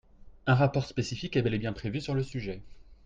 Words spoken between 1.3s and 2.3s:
est bel et bien prévu sur le